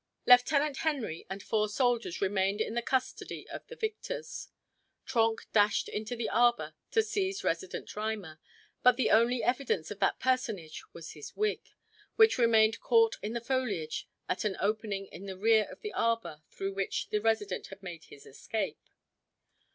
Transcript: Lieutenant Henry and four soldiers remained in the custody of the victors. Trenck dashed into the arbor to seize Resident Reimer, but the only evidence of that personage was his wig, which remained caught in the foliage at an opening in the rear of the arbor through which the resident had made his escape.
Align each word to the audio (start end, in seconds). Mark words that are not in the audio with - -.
Lieutenant 0.25 0.77
Henry 0.77 1.27
and 1.29 1.43
four 1.43 1.69
soldiers 1.69 2.21
remained 2.23 2.59
in 2.59 2.73
the 2.73 2.81
custody 2.81 3.47
of 3.49 3.67
the 3.67 3.75
victors. 3.75 4.47
Trenck 5.05 5.41
dashed 5.53 5.87
into 5.87 6.15
the 6.15 6.27
arbor 6.27 6.73
to 6.89 7.03
seize 7.03 7.43
Resident 7.43 7.87
Reimer, 7.95 8.39
but 8.81 8.97
the 8.97 9.11
only 9.11 9.43
evidence 9.43 9.91
of 9.91 9.99
that 9.99 10.19
personage 10.19 10.81
was 10.91 11.11
his 11.11 11.35
wig, 11.35 11.61
which 12.15 12.39
remained 12.39 12.79
caught 12.79 13.17
in 13.21 13.33
the 13.33 13.41
foliage 13.41 14.07
at 14.27 14.43
an 14.43 14.57
opening 14.59 15.05
in 15.05 15.27
the 15.27 15.37
rear 15.37 15.67
of 15.69 15.81
the 15.81 15.93
arbor 15.93 16.41
through 16.49 16.73
which 16.73 17.09
the 17.09 17.21
resident 17.21 17.67
had 17.67 17.83
made 17.83 18.05
his 18.05 18.25
escape. 18.25 18.89